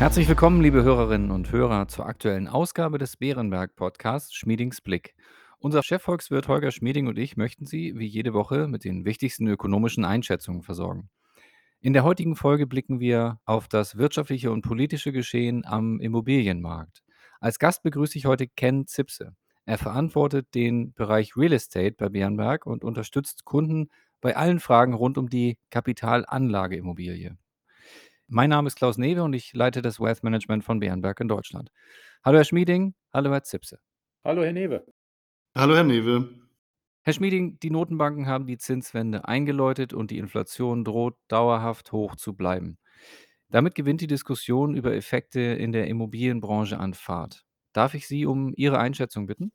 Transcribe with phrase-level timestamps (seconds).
[0.00, 5.14] Herzlich willkommen, liebe Hörerinnen und Hörer, zur aktuellen Ausgabe des Bärenberg Podcasts Schmiedings Blick.
[5.58, 10.06] Unser Chefvolkswirt Holger Schmieding und ich möchten Sie wie jede Woche mit den wichtigsten ökonomischen
[10.06, 11.10] Einschätzungen versorgen.
[11.82, 17.02] In der heutigen Folge blicken wir auf das wirtschaftliche und politische Geschehen am Immobilienmarkt.
[17.38, 19.34] Als Gast begrüße ich heute Ken Zipse.
[19.66, 23.90] Er verantwortet den Bereich Real Estate bei Bärenberg und unterstützt Kunden
[24.22, 27.36] bei allen Fragen rund um die Kapitalanlageimmobilie.
[28.32, 31.72] Mein Name ist Klaus Newe und ich leite das Wealth Management von Bärenberg in Deutschland.
[32.24, 33.80] Hallo Herr Schmieding, hallo Herr Zipse.
[34.22, 34.86] Hallo Herr Newe.
[35.52, 36.28] Hallo Herr Newe.
[37.02, 42.36] Herr Schmieding, die Notenbanken haben die Zinswende eingeläutet und die Inflation droht dauerhaft hoch zu
[42.36, 42.78] bleiben.
[43.48, 47.44] Damit gewinnt die Diskussion über Effekte in der Immobilienbranche an Fahrt.
[47.72, 49.50] Darf ich Sie um Ihre Einschätzung bitten?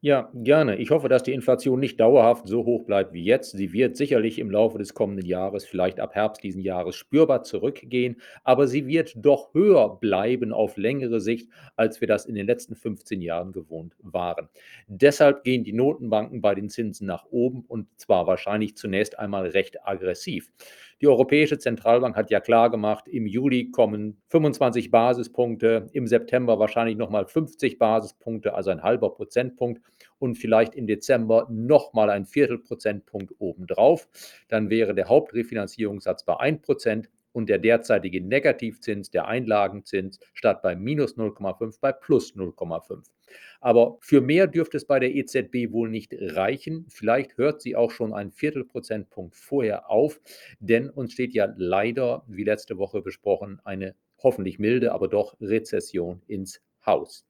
[0.00, 0.76] Ja, gerne.
[0.76, 3.56] Ich hoffe, dass die Inflation nicht dauerhaft so hoch bleibt wie jetzt.
[3.56, 8.20] Sie wird sicherlich im Laufe des kommenden Jahres, vielleicht ab Herbst diesen Jahres, spürbar zurückgehen,
[8.42, 12.74] aber sie wird doch höher bleiben auf längere Sicht, als wir das in den letzten
[12.74, 14.48] 15 Jahren gewohnt waren.
[14.88, 19.86] Deshalb gehen die Notenbanken bei den Zinsen nach oben und zwar wahrscheinlich zunächst einmal recht
[19.86, 20.50] aggressiv.
[21.00, 26.96] Die Europäische Zentralbank hat ja klar gemacht, im Juli kommen 25 Basispunkte, im September wahrscheinlich
[26.96, 29.82] nochmal 50 Basispunkte, also ein halber Prozentpunkt
[30.18, 34.08] und vielleicht im Dezember nochmal ein Viertelprozentpunkt obendrauf.
[34.48, 41.16] Dann wäre der Hauptrefinanzierungssatz bei 1% und der derzeitige Negativzins, der Einlagenzins, statt bei minus
[41.16, 43.02] 0,5 bei plus 0,5.
[43.60, 46.86] Aber für mehr dürfte es bei der EZB wohl nicht reichen.
[46.88, 50.20] Vielleicht hört sie auch schon einen Viertelprozentpunkt vorher auf,
[50.60, 56.22] denn uns steht ja leider, wie letzte Woche besprochen, eine hoffentlich milde, aber doch Rezession
[56.26, 57.24] ins Haus.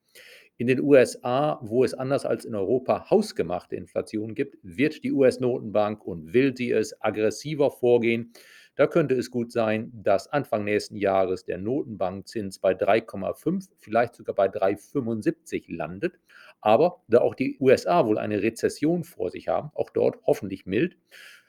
[0.57, 6.05] In den USA, wo es anders als in Europa hausgemachte Inflation gibt, wird die US-Notenbank
[6.05, 8.31] und will sie es aggressiver vorgehen.
[8.75, 14.35] Da könnte es gut sein, dass Anfang nächsten Jahres der Notenbankzins bei 3,5, vielleicht sogar
[14.35, 16.19] bei 3,75 landet.
[16.59, 20.97] Aber da auch die USA wohl eine Rezession vor sich haben, auch dort hoffentlich mild,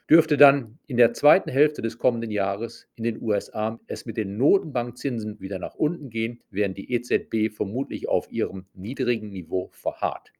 [0.09, 4.37] dürfte dann in der zweiten Hälfte des kommenden Jahres in den USA es mit den
[4.37, 10.33] Notenbankzinsen wieder nach unten gehen, während die EZB vermutlich auf ihrem niedrigen Niveau verharrt.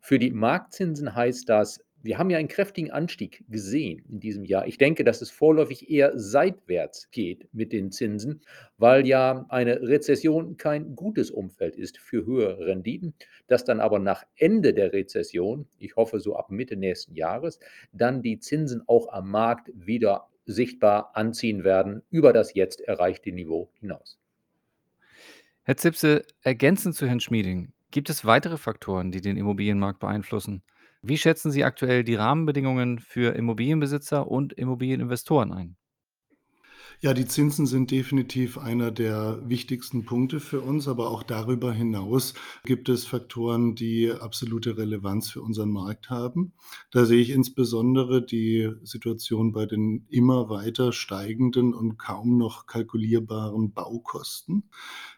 [0.00, 4.66] Für die Marktzinsen heißt das wir haben ja einen kräftigen Anstieg gesehen in diesem Jahr.
[4.66, 8.40] Ich denke, dass es vorläufig eher seitwärts geht mit den Zinsen,
[8.78, 13.14] weil ja eine Rezession kein gutes Umfeld ist für höhere Renditen,
[13.48, 17.58] dass dann aber nach Ende der Rezession, ich hoffe so ab Mitte nächsten Jahres,
[17.92, 23.70] dann die Zinsen auch am Markt wieder sichtbar anziehen werden über das jetzt erreichte Niveau
[23.80, 24.18] hinaus.
[25.64, 30.62] Herr Zipse, ergänzend zu Herrn Schmieding, gibt es weitere Faktoren, die den Immobilienmarkt beeinflussen?
[31.08, 35.76] Wie schätzen Sie aktuell die Rahmenbedingungen für Immobilienbesitzer und Immobilieninvestoren ein?
[37.00, 42.34] Ja, die Zinsen sind definitiv einer der wichtigsten Punkte für uns, aber auch darüber hinaus
[42.64, 46.54] gibt es Faktoren, die absolute Relevanz für unseren Markt haben.
[46.90, 53.72] Da sehe ich insbesondere die Situation bei den immer weiter steigenden und kaum noch kalkulierbaren
[53.72, 54.70] Baukosten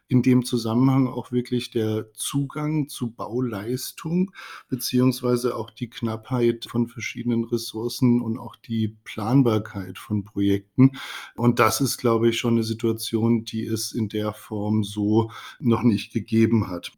[0.09, 4.33] in dem Zusammenhang auch wirklich der Zugang zu Bauleistung
[4.69, 10.93] beziehungsweise auch die Knappheit von verschiedenen Ressourcen und auch die Planbarkeit von Projekten.
[11.37, 15.31] Und das ist, glaube ich, schon eine Situation, die es in der Form so
[15.61, 16.93] noch nicht gegeben hat.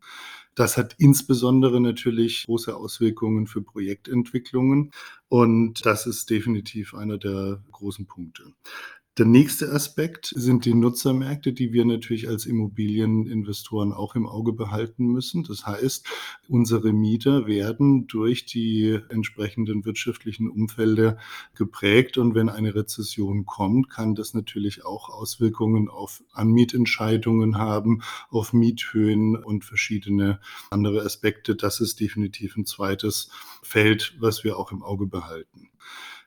[0.54, 4.90] Das hat insbesondere natürlich große Auswirkungen für Projektentwicklungen
[5.28, 8.52] und das ist definitiv einer der großen Punkte.
[9.20, 15.08] Der nächste Aspekt sind die Nutzermärkte, die wir natürlich als Immobilieninvestoren auch im Auge behalten
[15.08, 15.44] müssen.
[15.44, 16.08] Das heißt,
[16.48, 21.18] unsere Mieter werden durch die entsprechenden wirtschaftlichen Umfelder
[21.54, 28.54] geprägt und wenn eine Rezession kommt, kann das natürlich auch Auswirkungen auf Anmietentscheidungen haben, auf
[28.54, 31.56] Miethöhen und verschiedene andere Aspekte.
[31.56, 33.28] Das ist definitiv ein zweites
[33.62, 35.68] Feld, was wir auch im Auge behalten.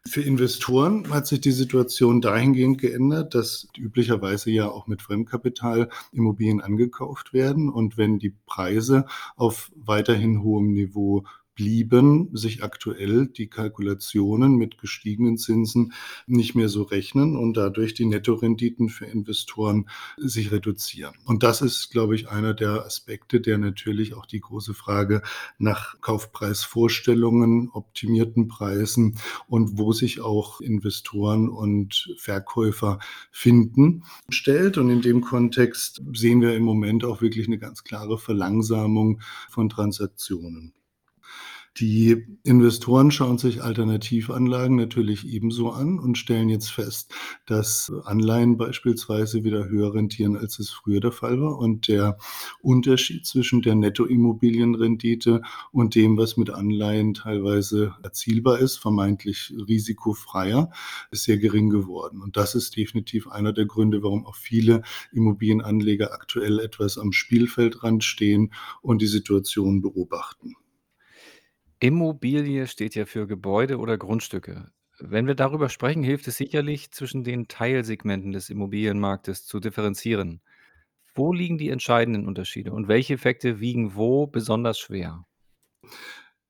[0.05, 6.59] Für Investoren hat sich die Situation dahingehend geändert, dass üblicherweise ja auch mit Fremdkapital Immobilien
[6.59, 7.69] angekauft werden.
[7.69, 9.05] Und wenn die Preise
[9.37, 11.23] auf weiterhin hohem Niveau
[11.55, 15.93] blieben sich aktuell die Kalkulationen mit gestiegenen Zinsen
[16.25, 21.13] nicht mehr so rechnen und dadurch die Nettorenditen für Investoren sich reduzieren.
[21.25, 25.21] Und das ist, glaube ich, einer der Aspekte, der natürlich auch die große Frage
[25.57, 29.17] nach Kaufpreisvorstellungen, optimierten Preisen
[29.47, 32.99] und wo sich auch Investoren und Verkäufer
[33.31, 34.77] finden, stellt.
[34.77, 39.69] Und in dem Kontext sehen wir im Moment auch wirklich eine ganz klare Verlangsamung von
[39.69, 40.73] Transaktionen.
[41.77, 47.11] Die Investoren schauen sich Alternativanlagen natürlich ebenso an und stellen jetzt fest,
[47.47, 51.57] dass Anleihen beispielsweise wieder höher rentieren, als es früher der Fall war.
[51.57, 52.19] Und der
[52.61, 55.41] Unterschied zwischen der Nettoimmobilienrendite
[55.71, 60.69] und dem, was mit Anleihen teilweise erzielbar ist, vermeintlich risikofreier,
[61.09, 62.21] ist sehr gering geworden.
[62.21, 68.03] Und das ist definitiv einer der Gründe, warum auch viele Immobilienanleger aktuell etwas am Spielfeldrand
[68.03, 68.53] stehen
[68.83, 70.55] und die Situation beobachten.
[71.83, 74.71] Immobilie steht ja für Gebäude oder Grundstücke.
[74.99, 80.39] Wenn wir darüber sprechen, hilft es sicherlich, zwischen den Teilsegmenten des Immobilienmarktes zu differenzieren.
[81.13, 85.25] Wo liegen die entscheidenden Unterschiede und welche Effekte wiegen wo besonders schwer?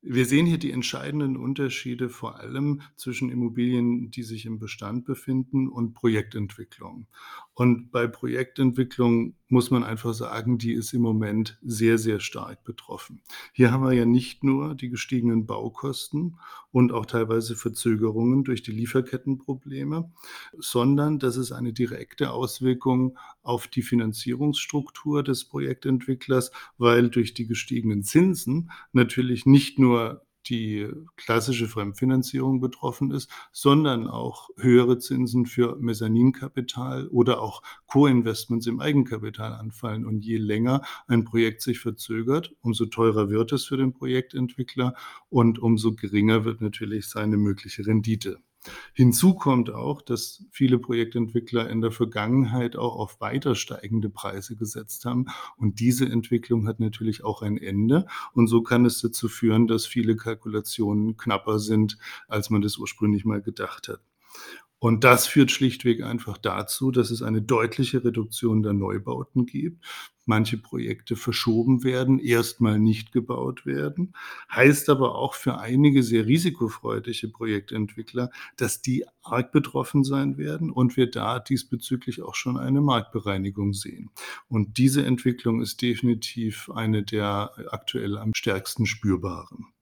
[0.03, 5.67] Wir sehen hier die entscheidenden Unterschiede vor allem zwischen Immobilien, die sich im Bestand befinden
[5.67, 7.07] und Projektentwicklung.
[7.55, 13.21] Und bei Projektentwicklung muss man einfach sagen, die ist im Moment sehr, sehr stark betroffen.
[13.53, 16.39] Hier haben wir ja nicht nur die gestiegenen Baukosten
[16.71, 20.11] und auch teilweise Verzögerungen durch die Lieferkettenprobleme,
[20.57, 28.01] sondern das ist eine direkte Auswirkung auf die Finanzierungsstruktur des Projektentwicklers, weil durch die gestiegenen
[28.01, 37.07] Zinsen natürlich nicht nur die klassische Fremdfinanzierung betroffen ist, sondern auch höhere Zinsen für Mezzaninkapital
[37.07, 40.05] oder auch Co-Investments im Eigenkapital anfallen.
[40.05, 44.95] Und je länger ein Projekt sich verzögert, umso teurer wird es für den Projektentwickler
[45.29, 48.39] und umso geringer wird natürlich seine mögliche Rendite.
[48.93, 55.05] Hinzu kommt auch, dass viele Projektentwickler in der Vergangenheit auch auf weiter steigende Preise gesetzt
[55.05, 55.25] haben.
[55.57, 58.05] Und diese Entwicklung hat natürlich auch ein Ende.
[58.33, 63.25] Und so kann es dazu führen, dass viele Kalkulationen knapper sind, als man das ursprünglich
[63.25, 64.01] mal gedacht hat.
[64.79, 69.81] Und das führt schlichtweg einfach dazu, dass es eine deutliche Reduktion der Neubauten gibt.
[70.25, 74.13] Manche Projekte verschoben werden, erstmal nicht gebaut werden.
[74.49, 80.95] Heißt aber auch für einige sehr risikofreudige Projektentwickler, dass die arg betroffen sein werden und
[80.95, 84.11] wir da diesbezüglich auch schon eine Marktbereinigung sehen.
[84.47, 89.72] Und diese Entwicklung ist definitiv eine der aktuell am stärksten spürbaren.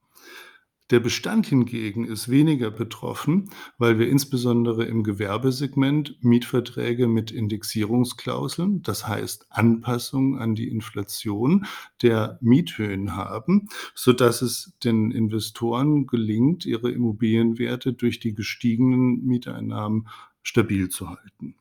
[0.92, 9.08] Der Bestand hingegen ist weniger betroffen, weil wir insbesondere im Gewerbesegment Mietverträge mit Indexierungsklauseln, das
[9.08, 11.66] heißt Anpassung an die Inflation
[12.02, 20.10] der Miethöhen haben, sodass es den Investoren gelingt, ihre Immobilienwerte durch die gestiegenen Mieteinnahmen
[20.44, 21.56] stabil zu halten.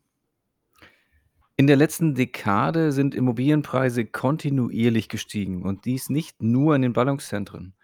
[1.57, 7.75] In der letzten Dekade sind Immobilienpreise kontinuierlich gestiegen und dies nicht nur in den Ballungszentren.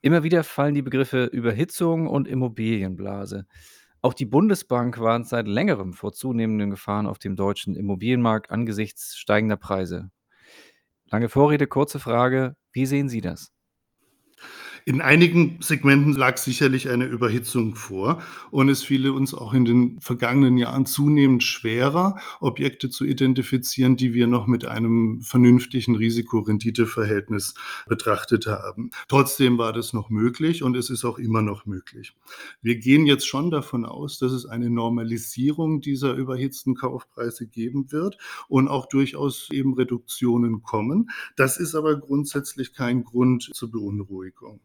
[0.00, 3.46] Immer wieder fallen die Begriffe Überhitzung und Immobilienblase.
[4.00, 9.56] Auch die Bundesbank warnt seit längerem vor zunehmenden Gefahren auf dem deutschen Immobilienmarkt angesichts steigender
[9.56, 10.10] Preise.
[11.06, 12.56] Lange Vorrede, kurze Frage.
[12.72, 13.50] Wie sehen Sie das?
[14.88, 20.00] In einigen Segmenten lag sicherlich eine Überhitzung vor und es fiel uns auch in den
[20.00, 27.52] vergangenen Jahren zunehmend schwerer, Objekte zu identifizieren, die wir noch mit einem vernünftigen Risiko-Rendite-Verhältnis
[27.86, 28.88] betrachtet haben.
[29.08, 32.14] Trotzdem war das noch möglich und es ist auch immer noch möglich.
[32.62, 38.16] Wir gehen jetzt schon davon aus, dass es eine Normalisierung dieser überhitzten Kaufpreise geben wird
[38.48, 41.10] und auch durchaus eben Reduktionen kommen.
[41.36, 44.62] Das ist aber grundsätzlich kein Grund zur Beunruhigung.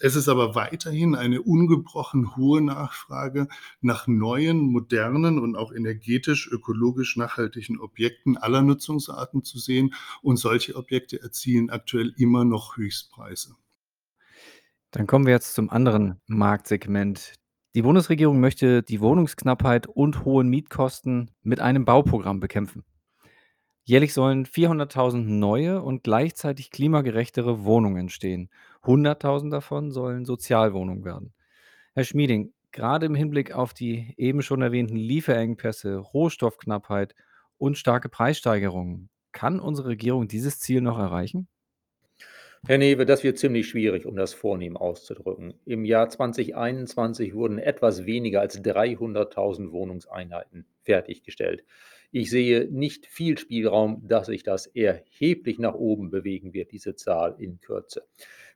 [0.00, 3.48] Es ist aber weiterhin eine ungebrochen hohe Nachfrage
[3.80, 9.94] nach neuen, modernen und auch energetisch, ökologisch nachhaltigen Objekten aller Nutzungsarten zu sehen.
[10.22, 13.56] Und solche Objekte erzielen aktuell immer noch Höchstpreise.
[14.90, 17.34] Dann kommen wir jetzt zum anderen Marktsegment.
[17.74, 22.84] Die Bundesregierung möchte die Wohnungsknappheit und hohen Mietkosten mit einem Bauprogramm bekämpfen.
[23.84, 28.50] Jährlich sollen 400.000 neue und gleichzeitig klimagerechtere Wohnungen entstehen.
[28.82, 31.32] 100.000 davon sollen Sozialwohnungen werden.
[31.94, 37.14] Herr Schmieding, gerade im Hinblick auf die eben schon erwähnten Lieferengpässe, Rohstoffknappheit
[37.58, 41.48] und starke Preissteigerungen, kann unsere Regierung dieses Ziel noch erreichen?
[42.64, 45.54] Herr Newe, das wird ziemlich schwierig, um das vornehm auszudrücken.
[45.64, 51.64] Im Jahr 2021 wurden etwas weniger als 300.000 Wohnungseinheiten fertiggestellt.
[52.12, 57.34] Ich sehe nicht viel Spielraum, dass sich das erheblich nach oben bewegen wird, diese Zahl
[57.38, 58.04] in Kürze.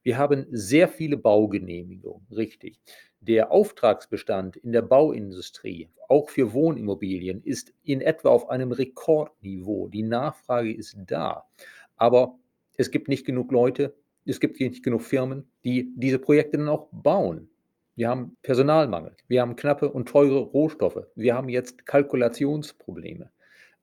[0.06, 2.78] Wir haben sehr viele Baugenehmigungen, richtig.
[3.18, 9.88] Der Auftragsbestand in der Bauindustrie, auch für Wohnimmobilien, ist in etwa auf einem Rekordniveau.
[9.88, 11.48] Die Nachfrage ist da.
[11.96, 12.38] Aber
[12.76, 16.86] es gibt nicht genug Leute, es gibt nicht genug Firmen, die diese Projekte dann auch
[16.92, 17.48] bauen.
[17.96, 23.32] Wir haben Personalmangel, wir haben knappe und teure Rohstoffe, wir haben jetzt Kalkulationsprobleme.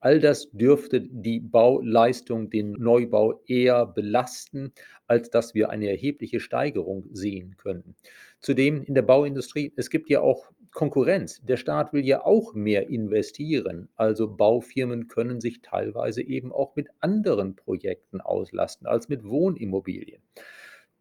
[0.04, 4.74] All das dürfte die Bauleistung, den Neubau eher belasten,
[5.06, 7.96] als dass wir eine erhebliche Steigerung sehen könnten.
[8.38, 11.40] Zudem in der Bauindustrie es gibt ja auch Konkurrenz.
[11.46, 13.88] Der Staat will ja auch mehr investieren.
[13.96, 20.20] Also Baufirmen können sich teilweise eben auch mit anderen Projekten auslasten als mit Wohnimmobilien.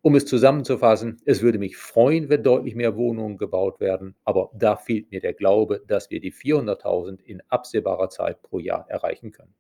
[0.03, 4.75] Um es zusammenzufassen, es würde mich freuen, wenn deutlich mehr Wohnungen gebaut werden, aber da
[4.75, 9.55] fehlt mir der Glaube, dass wir die 400.000 in absehbarer Zeit pro Jahr erreichen können.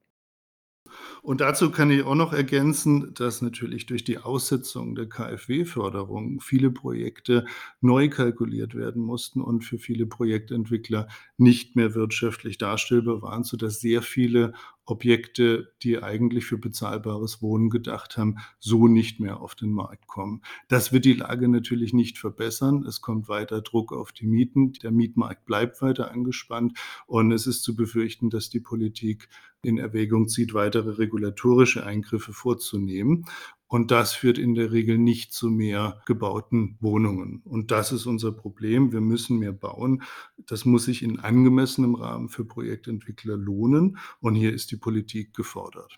[1.23, 6.69] Und dazu kann ich auch noch ergänzen, dass natürlich durch die Aussetzung der KfW-Förderung viele
[6.69, 7.45] Projekte
[7.79, 14.01] neu kalkuliert werden mussten und für viele Projektentwickler nicht mehr wirtschaftlich darstellbar waren, sodass sehr
[14.01, 14.51] viele
[14.83, 20.41] Objekte, die eigentlich für bezahlbares Wohnen gedacht haben, so nicht mehr auf den Markt kommen.
[20.67, 22.83] Das wird die Lage natürlich nicht verbessern.
[22.85, 24.73] Es kommt weiter Druck auf die Mieten.
[24.83, 26.77] Der Mietmarkt bleibt weiter angespannt
[27.07, 29.29] und es ist zu befürchten, dass die Politik
[29.63, 33.25] in Erwägung zieht, weitere regulatorische Eingriffe vorzunehmen.
[33.67, 37.41] Und das führt in der Regel nicht zu mehr gebauten Wohnungen.
[37.43, 38.91] Und das ist unser Problem.
[38.91, 40.03] Wir müssen mehr bauen.
[40.45, 43.97] Das muss sich in angemessenem Rahmen für Projektentwickler lohnen.
[44.19, 45.97] Und hier ist die Politik gefordert.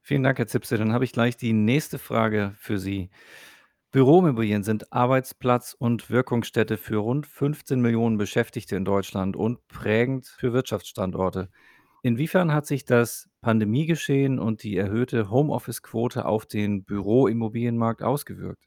[0.00, 0.78] Vielen Dank, Herr Zipse.
[0.78, 3.10] Dann habe ich gleich die nächste Frage für Sie.
[3.90, 10.52] Büroimmobilien sind Arbeitsplatz und Wirkungsstätte für rund 15 Millionen Beschäftigte in Deutschland und prägend für
[10.52, 11.50] Wirtschaftsstandorte.
[12.06, 18.62] Inwiefern hat sich das Pandemiegeschehen und die erhöhte Homeoffice-Quote auf den Büroimmobilienmarkt ausgewirkt?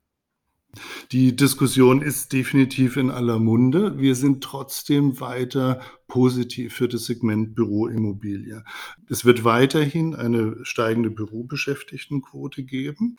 [1.14, 3.98] Die Diskussion ist definitiv in aller Munde.
[3.98, 5.80] Wir sind trotzdem weiter
[6.10, 8.66] positiv für das Segment Büroimmobilie.
[9.08, 13.16] Es wird weiterhin eine steigende Bürobeschäftigtenquote geben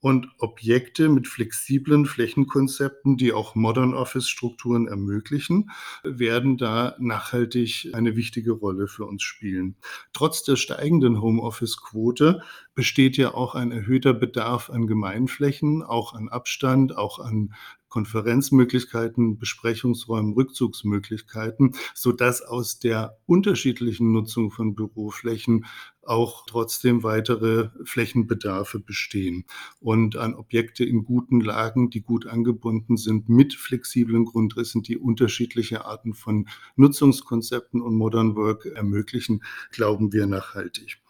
[0.00, 5.70] und Objekte mit flexiblen Flächenkonzepten, die auch Modern Office Strukturen ermöglichen,
[6.02, 9.76] werden da nachhaltig eine wichtige Rolle für uns spielen.
[10.12, 12.42] Trotz der steigenden Homeoffice Quote
[12.74, 17.52] besteht ja auch ein erhöhter Bedarf an Gemeinflächen, auch an Abstand, auch an
[17.90, 25.66] Konferenzmöglichkeiten, Besprechungsräumen, Rückzugsmöglichkeiten, sodass aus der unterschiedlichen Nutzung von Büroflächen
[26.02, 29.44] auch trotzdem weitere Flächenbedarfe bestehen
[29.80, 35.84] und an Objekte in guten Lagen, die gut angebunden sind, mit flexiblen Grundrissen, die unterschiedliche
[35.84, 41.00] Arten von Nutzungskonzepten und Modern Work ermöglichen, glauben wir nachhaltig.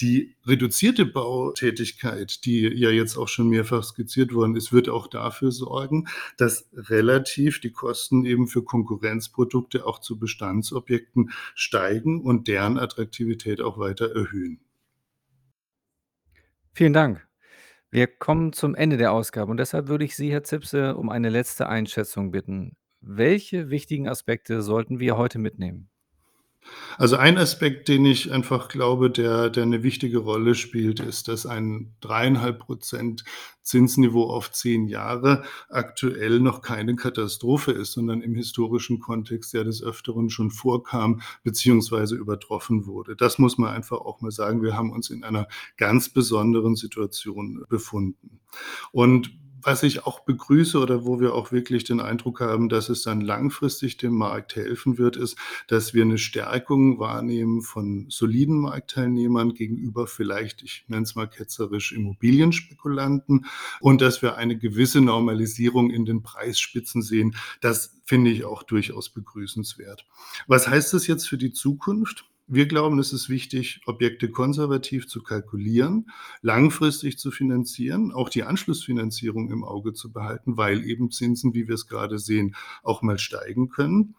[0.00, 5.50] Die reduzierte Bautätigkeit, die ja jetzt auch schon mehrfach skizziert worden ist, wird auch dafür
[5.50, 13.60] sorgen, dass relativ die Kosten eben für Konkurrenzprodukte auch zu Bestandsobjekten steigen und deren Attraktivität
[13.60, 14.60] auch weiter erhöhen.
[16.72, 17.26] Vielen Dank.
[17.90, 21.30] Wir kommen zum Ende der Ausgabe und deshalb würde ich Sie, Herr Zipse, um eine
[21.30, 22.76] letzte Einschätzung bitten.
[23.00, 25.88] Welche wichtigen Aspekte sollten wir heute mitnehmen?
[26.98, 31.46] Also ein Aspekt, den ich einfach glaube, der, der eine wichtige Rolle spielt, ist, dass
[31.46, 33.24] ein 3,5%
[33.62, 39.82] Zinsniveau auf zehn Jahre aktuell noch keine Katastrophe ist, sondern im historischen Kontext ja des
[39.82, 43.14] Öfteren schon vorkam beziehungsweise übertroffen wurde.
[43.14, 44.62] Das muss man einfach auch mal sagen.
[44.62, 45.46] Wir haben uns in einer
[45.76, 48.40] ganz besonderen Situation befunden.
[48.90, 49.30] Und
[49.68, 53.20] was ich auch begrüße oder wo wir auch wirklich den Eindruck haben, dass es dann
[53.20, 60.06] langfristig dem Markt helfen wird, ist, dass wir eine Stärkung wahrnehmen von soliden Marktteilnehmern gegenüber
[60.06, 63.44] vielleicht, ich nenne es mal ketzerisch, Immobilienspekulanten
[63.80, 67.36] und dass wir eine gewisse Normalisierung in den Preisspitzen sehen.
[67.60, 70.06] Das finde ich auch durchaus begrüßenswert.
[70.46, 72.24] Was heißt das jetzt für die Zukunft?
[72.50, 79.50] Wir glauben, es ist wichtig, Objekte konservativ zu kalkulieren, langfristig zu finanzieren, auch die Anschlussfinanzierung
[79.50, 83.68] im Auge zu behalten, weil eben Zinsen, wie wir es gerade sehen, auch mal steigen
[83.68, 84.14] können.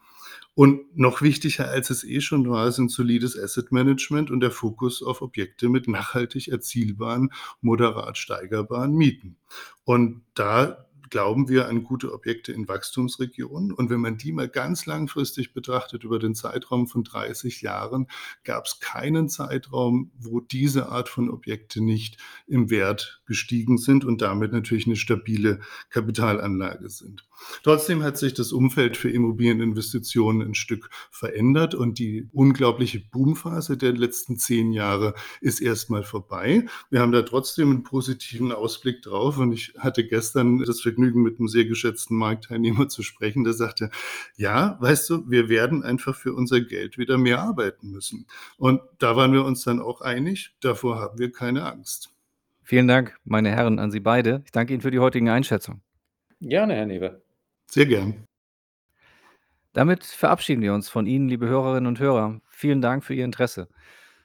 [0.54, 5.02] Und noch wichtiger, als es eh schon war, sind solides Asset Management und der Fokus
[5.02, 9.36] auf Objekte mit nachhaltig erzielbaren, moderat steigerbaren Mieten.
[9.84, 13.72] Und da glauben wir an gute Objekte in Wachstumsregionen.
[13.72, 18.06] Und wenn man die mal ganz langfristig betrachtet, über den Zeitraum von 30 Jahren,
[18.44, 24.22] gab es keinen Zeitraum, wo diese Art von Objekte nicht im Wert gestiegen sind und
[24.22, 27.24] damit natürlich eine stabile Kapitalanlage sind.
[27.62, 33.92] Trotzdem hat sich das Umfeld für Immobilieninvestitionen ein Stück verändert und die unglaubliche Boomphase der
[33.92, 36.66] letzten zehn Jahre ist erstmal vorbei.
[36.90, 41.38] Wir haben da trotzdem einen positiven Ausblick drauf und ich hatte gestern das Vergnügen, mit
[41.38, 43.90] einem sehr geschätzten Marktteilnehmer zu sprechen, der sagte,
[44.36, 48.26] ja, weißt du, wir werden einfach für unser Geld wieder mehr arbeiten müssen.
[48.56, 52.10] Und da waren wir uns dann auch einig, davor haben wir keine Angst.
[52.62, 54.42] Vielen Dank, meine Herren, an Sie beide.
[54.44, 55.82] Ich danke Ihnen für die heutigen Einschätzungen.
[56.40, 57.22] Gerne, Herr Newe.
[57.70, 58.26] Sehr gern.
[59.72, 62.40] Damit verabschieden wir uns von Ihnen, liebe Hörerinnen und Hörer.
[62.48, 63.68] Vielen Dank für Ihr Interesse.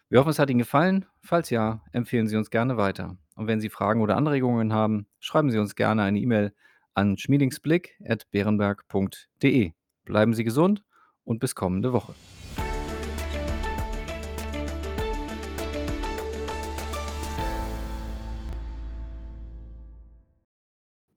[0.10, 1.06] Wir hoffen, es hat Ihnen gefallen.
[1.22, 3.20] Falls ja, empfehlen Sie uns gerne weiter.
[3.36, 6.56] Und wenn Sie Fragen oder Anregungen haben, schreiben Sie uns gerne eine E-Mail
[6.96, 9.74] an schmiedingsblick.beerenberg.de.
[10.06, 10.84] Bleiben Sie gesund
[11.24, 12.16] und bis kommende Woche.